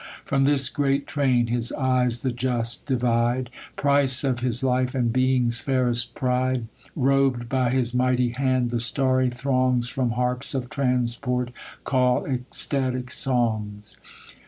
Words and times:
From 0.25 0.45
this 0.45 0.67
great 0.67 1.05
ti 1.07 1.21
ain, 1.21 1.45
his 1.45 1.71
eyes 1.73 2.21
the 2.21 2.31
just 2.31 2.87
divide, 2.87 3.51
Price 3.75 4.23
of 4.23 4.39
his 4.39 4.63
life, 4.63 4.95
and 4.95 5.13
being's 5.13 5.59
fairest 5.59 6.15
pride; 6.15 6.65
Rob'd 6.95 7.47
by 7.47 7.69
his 7.69 7.93
mighty 7.93 8.29
hand, 8.29 8.71
the 8.71 8.79
starry 8.79 9.29
throngs 9.29 9.89
From 9.89 10.13
harps 10.13 10.55
of 10.55 10.71
transport 10.71 11.51
call 11.83 12.25
ecstatic 12.25 13.11
songs. 13.11 13.97